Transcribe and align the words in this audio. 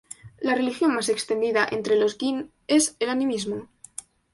La 0.41 0.55
religión 0.55 0.95
más 0.95 1.09
extendida 1.09 1.67
entre 1.69 1.95
los 1.95 2.17
gin 2.17 2.51
es 2.65 2.95
el 2.97 3.09
animismo. 3.11 3.69